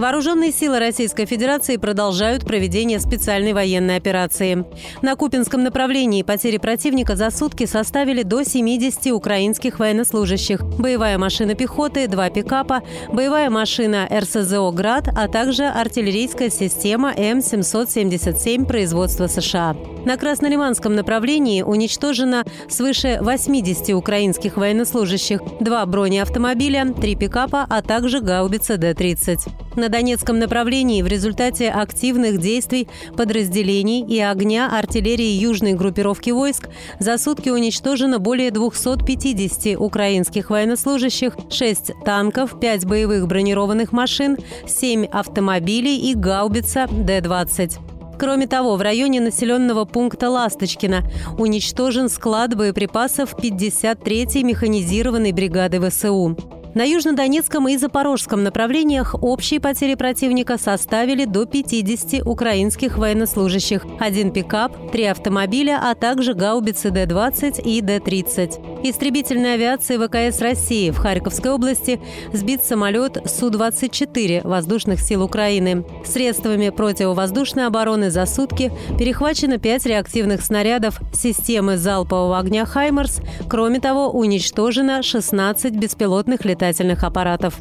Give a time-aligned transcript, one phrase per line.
[0.00, 4.64] Вооруженные силы Российской Федерации продолжают проведение специальной военной операции.
[5.02, 10.64] На Купинском направлении потери противника за сутки составили до 70 украинских военнослужащих.
[10.64, 12.82] Боевая машина пехоты, два пикапа,
[13.12, 19.76] боевая машина РСЗО «Град», а также артиллерийская система М777 производства США.
[20.06, 28.78] На Краснолиманском направлении уничтожено свыше 80 украинских военнослужащих, два бронеавтомобиля, три пикапа, а также гаубица
[28.78, 29.40] Д-30.
[29.76, 37.18] На Донецком направлении в результате активных действий подразделений и огня артиллерии южной группировки войск за
[37.18, 46.14] сутки уничтожено более 250 украинских военнослужащих, 6 танков, 5 боевых бронированных машин, 7 автомобилей и
[46.14, 47.78] гаубица Д-20.
[48.18, 51.04] Кроме того, в районе населенного пункта Ласточкина
[51.38, 56.59] уничтожен склад боеприпасов 53-й механизированной бригады ВСУ.
[56.72, 64.92] На южнодонецком и запорожском направлениях общие потери противника составили до 50 украинских военнослужащих, один пикап,
[64.92, 68.84] три автомобиля, а также гаубицы Д-20 и Д-30.
[68.84, 72.00] Истребительной авиации ВКС России в Харьковской области
[72.32, 75.84] сбит самолет Су-24 воздушных сил Украины.
[76.04, 83.20] Средствами противовоздушной обороны за сутки перехвачено 5 реактивных снарядов системы залпового огня «Хаймарс».
[83.48, 87.54] Кроме того, уничтожено 16 беспилотных летательных летательных аппаратов.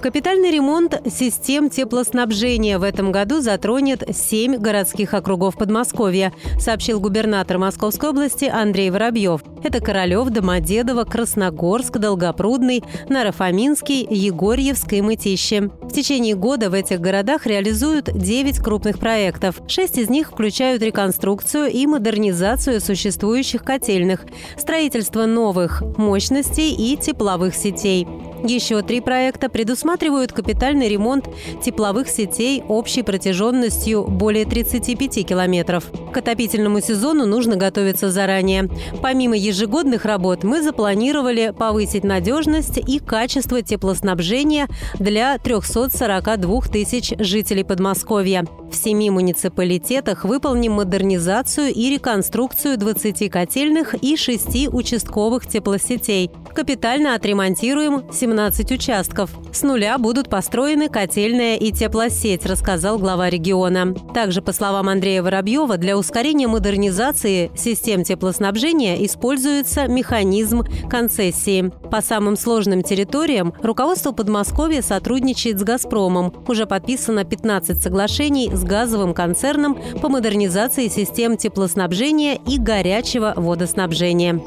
[0.00, 8.10] Капитальный ремонт систем теплоснабжения в этом году затронет семь городских округов Подмосковья, сообщил губернатор Московской
[8.10, 9.40] области Андрей Воробьев.
[9.62, 15.70] Это Королев, Домодедово, Красногорск, Долгопрудный, Нарафаминский, Егорьевск и Мытище.
[15.82, 19.60] В течение года в этих городах реализуют 9 крупных проектов.
[19.68, 24.26] Шесть из них включают реконструкцию и модернизацию существующих котельных,
[24.58, 28.06] строительство новых мощностей и тепловых сетей.
[28.44, 31.30] Еще три проекта предусматривают капитальный ремонт
[31.64, 35.84] тепловых сетей общей протяженностью более 35 километров.
[36.12, 38.68] К отопительному сезону нужно готовиться заранее.
[39.00, 44.68] Помимо ежегодных работ мы запланировали повысить надежность и качество теплоснабжения
[44.98, 48.44] для 342 тысяч жителей Подмосковья.
[48.70, 56.30] В семи муниципалитетах выполним модернизацию и реконструкцию 20 котельных и 6 участковых теплосетей.
[56.54, 58.33] Капитально отремонтируем 17
[58.72, 59.30] участков.
[59.52, 63.94] С нуля будут построены котельная и теплосеть, рассказал глава региона.
[64.12, 71.70] Также, по словам Андрея Воробьева, для ускорения модернизации систем теплоснабжения используется механизм концессии.
[71.90, 76.32] По самым сложным территориям руководство Подмосковья сотрудничает с «Газпромом».
[76.48, 84.42] Уже подписано 15 соглашений с газовым концерном по модернизации систем теплоснабжения и горячего водоснабжения.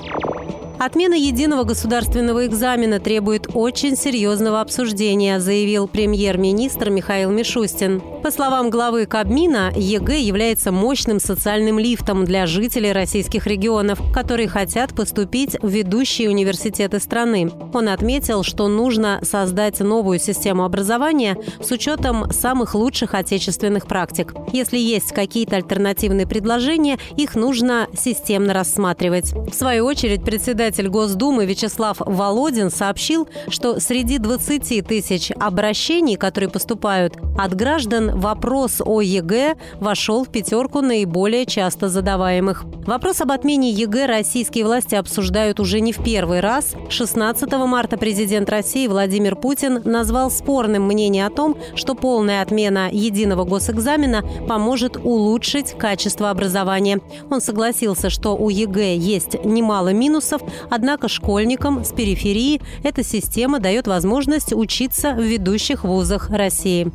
[0.80, 8.00] Отмена единого государственного экзамена требует очень серьезного обсуждения, заявил премьер-министр Михаил Мишустин.
[8.22, 14.94] По словам главы Кабмина, ЕГЭ является мощным социальным лифтом для жителей российских регионов, которые хотят
[14.94, 17.50] поступить в ведущие университеты страны.
[17.74, 24.36] Он отметил, что нужно создать новую систему образования с учетом самых лучших отечественных практик.
[24.54, 29.34] Если есть какие-то альтернативные предложения, их нужно системно рассматривать.
[29.34, 37.18] В свою очередь, председатель Госдумы Вячеслав Володин сообщил, что среди 20 тысяч обращений, которые поступают
[37.38, 42.66] от граждан, вопрос о ЕГЭ вошел в пятерку наиболее часто задаваемых.
[42.86, 46.74] Вопрос об отмене ЕГЭ российские власти обсуждают уже не в первый раз.
[46.90, 53.44] 16 марта президент России Владимир Путин назвал спорным мнение о том, что полная отмена единого
[53.44, 57.00] госэкзамена поможет улучшить качество образования.
[57.30, 63.88] Он согласился, что у ЕГЭ есть немало минусов, однако школьникам с периферии эта система дает
[63.88, 66.92] возможность учиться в ведущих вузах России.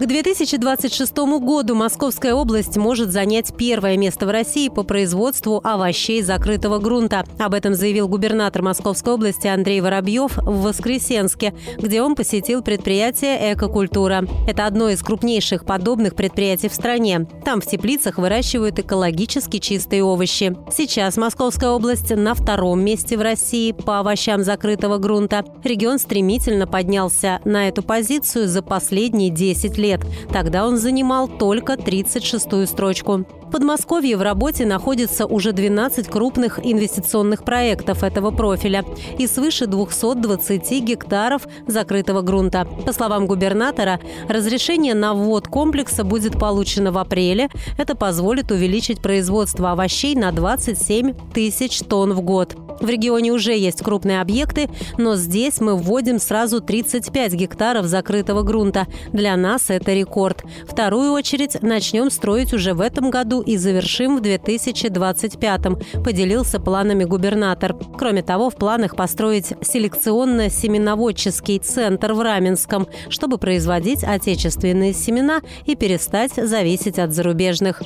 [0.00, 6.78] К 2026 году Московская область может занять первое место в России по производству овощей закрытого
[6.78, 7.26] грунта.
[7.38, 14.24] Об этом заявил губернатор Московской области Андрей Воробьев в Воскресенске, где он посетил предприятие «Экокультура».
[14.48, 17.28] Это одно из крупнейших подобных предприятий в стране.
[17.44, 20.56] Там в теплицах выращивают экологически чистые овощи.
[20.74, 25.44] Сейчас Московская область на втором месте в России по овощам закрытого грунта.
[25.62, 30.00] Регион стремительно поднялся на эту позицию за последние 10 лет лет.
[30.32, 33.24] Тогда он занимал только 36-ю строчку.
[33.50, 38.84] В Подмосковье в работе находится уже 12 крупных инвестиционных проектов этого профиля
[39.18, 42.68] и свыше 220 гектаров закрытого грунта.
[42.86, 43.98] По словам губернатора,
[44.28, 47.48] разрешение на ввод комплекса будет получено в апреле.
[47.76, 52.54] Это позволит увеличить производство овощей на 27 тысяч тонн в год.
[52.80, 58.86] В регионе уже есть крупные объекты, но здесь мы вводим сразу 35 гектаров закрытого грунта.
[59.12, 60.44] Для нас это рекорд.
[60.66, 65.60] Вторую очередь начнем строить уже в этом году и завершим в 2025
[66.04, 67.76] поделился планами губернатор.
[67.98, 76.32] Кроме того, в планах построить селекционно-семеноводческий центр в Раменском, чтобы производить отечественные семена и перестать
[76.34, 77.82] зависеть от зарубежных.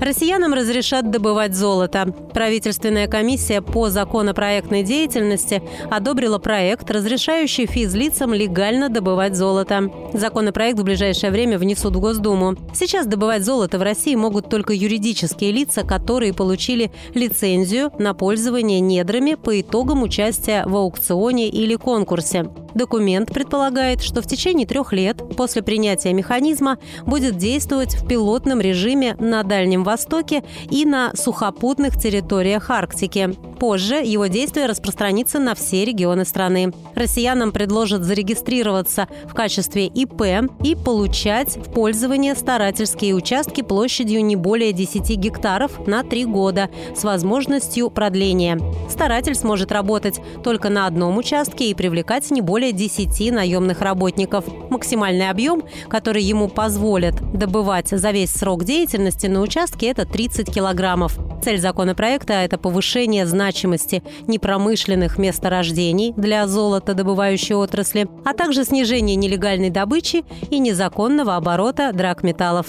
[0.00, 2.14] Россиянам разрешат добывать золото.
[2.32, 9.90] Правительственная комиссия по законопроектной деятельности одобрила проект, разрешающий физлицам легально добывать золото.
[10.12, 12.56] Законопроект в ближайшее время внесут в Госдуму.
[12.74, 19.34] Сейчас добывать золото в России могут только юридические лица, которые получили лицензию на пользование недрами
[19.34, 22.50] по итогам участия в аукционе или конкурсе.
[22.76, 26.76] Документ предполагает, что в течение трех лет после принятия механизма
[27.06, 33.34] будет действовать в пилотном режиме на Дальнем Востоке и на сухопутных территориях Арктики.
[33.58, 36.74] Позже его действие распространится на все регионы страны.
[36.94, 44.74] Россиянам предложат зарегистрироваться в качестве ИП и получать в пользование старательские участки площадью не более
[44.74, 48.60] 10 гектаров на три года с возможностью продления.
[48.90, 54.44] Старатель сможет работать только на одном участке и привлекать не более более 10 наемных работников.
[54.70, 61.18] Максимальный объем, который ему позволят добывать за весь срок деятельности на участке, это 30 килограммов.
[61.42, 70.24] Цель законопроекта– это повышение значимости непромышленных месторождений для золотодобывающей отрасли, а также снижение нелегальной добычи
[70.50, 72.66] и незаконного оборота драгметаллов.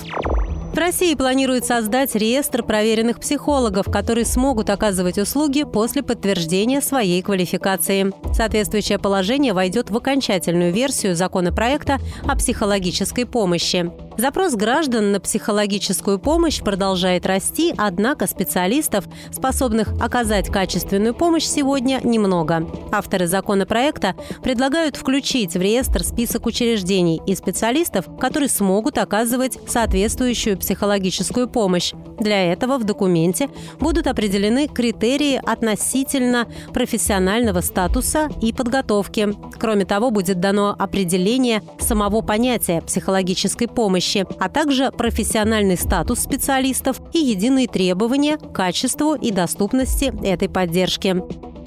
[0.78, 8.12] России планируют создать реестр проверенных психологов, которые смогут оказывать услуги после подтверждения своей квалификации.
[8.34, 11.98] Соответствующее положение войдет в окончательную версию законопроекта
[12.28, 13.92] о психологической помощи.
[14.18, 22.68] Запрос граждан на психологическую помощь продолжает расти, однако специалистов, способных оказать качественную помощь, сегодня немного.
[22.92, 31.48] Авторы законопроекта предлагают включить в реестр список учреждений и специалистов, которые смогут оказывать соответствующую психологическую
[31.48, 31.94] помощь.
[32.20, 33.50] Для этого в документе
[33.80, 39.30] будут определены критерии относительно профессионального статуса и подготовки.
[39.60, 47.02] Кроме того, будет дано определение самого понятия психологической помощи помощи, а также профессиональный статус специалистов
[47.14, 51.16] и единые требования к качеству и доступности этой поддержки.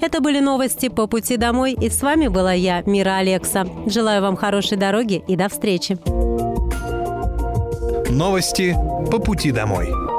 [0.01, 3.67] Это были новости по пути домой, и с вами была я, Мира Алекса.
[3.85, 5.97] Желаю вам хорошей дороги и до встречи.
[8.09, 8.75] Новости
[9.11, 10.10] по пути домой.